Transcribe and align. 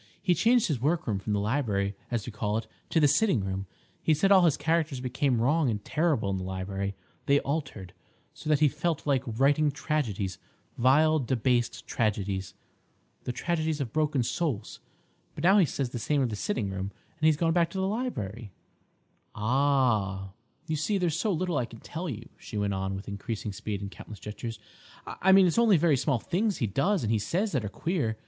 He 0.19 0.33
changed 0.33 0.65
his 0.65 0.81
workroom 0.81 1.19
from 1.19 1.33
the 1.33 1.39
library, 1.39 1.95
as 2.09 2.25
we 2.25 2.31
call 2.31 2.57
it, 2.57 2.65
to 2.89 2.99
the 2.99 3.07
sitting 3.07 3.41
room. 3.41 3.67
He 4.01 4.15
said 4.15 4.31
all 4.31 4.41
his 4.45 4.57
characters 4.57 4.99
became 4.99 5.39
wrong 5.39 5.69
and 5.69 5.85
terrible 5.85 6.31
in 6.31 6.39
the 6.39 6.43
library; 6.43 6.95
they 7.27 7.39
altered, 7.41 7.93
so 8.33 8.49
that 8.49 8.61
he 8.61 8.67
felt 8.67 9.05
like 9.05 9.21
writing 9.27 9.69
tragedies—vile, 9.69 11.19
debased 11.19 11.85
tragedies, 11.85 12.55
the 13.25 13.31
tragedies 13.31 13.79
of 13.79 13.93
broken 13.93 14.23
souls. 14.23 14.79
But 15.35 15.43
now 15.43 15.59
he 15.59 15.65
says 15.67 15.91
the 15.91 15.99
same 15.99 16.23
of 16.23 16.29
the 16.29 16.35
sitting 16.35 16.71
room, 16.71 16.91
and 17.19 17.27
he's 17.27 17.37
gone 17.37 17.53
back 17.53 17.69
to 17.69 17.77
the 17.77 17.85
library." 17.87 18.51
"Ah!" 19.35 20.31
"You 20.65 20.77
see, 20.77 20.97
there's 20.97 21.15
so 21.15 21.31
little 21.31 21.57
I 21.59 21.65
can 21.65 21.79
tell 21.79 22.09
you," 22.09 22.27
she 22.39 22.57
went 22.57 22.73
on, 22.73 22.95
with 22.95 23.07
increasing 23.07 23.53
speed 23.53 23.81
and 23.81 23.91
countless 23.91 24.17
gestures. 24.19 24.57
"I 25.05 25.31
mean 25.31 25.45
it's 25.45 25.59
only 25.59 25.77
very 25.77 25.95
small 25.95 26.17
things 26.17 26.57
he 26.57 26.65
does 26.65 27.03
and 27.03 27.21
says 27.21 27.51
that 27.51 27.63
are 27.63 27.69
queer. 27.69 28.17